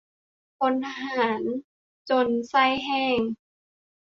[0.57, 1.41] พลทหาร
[2.09, 3.19] จน ใส้แห้ง